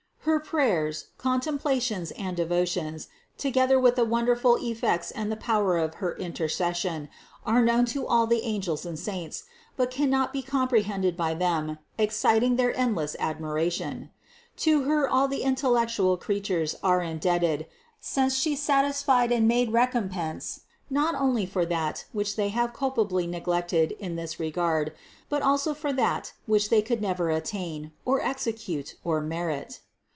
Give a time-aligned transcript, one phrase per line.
[0.25, 3.07] Her prayers, contempla tions and devotions,
[3.39, 7.09] together with the wonderful effects and the power of her intercession,
[7.43, 9.43] are known to all the THE CONCEPTION 433 angels and saints,
[9.75, 14.11] but cannot be comprehended by them, exciting their endless admiration.
[14.57, 17.65] To Her all the intel lectual creatures are indebted,
[17.99, 23.93] since She satisfied and made recompense not only for that which they have culpably neglected
[23.99, 24.93] in this regard,
[25.29, 29.81] but also for that which they could never attain, or execute, or merit.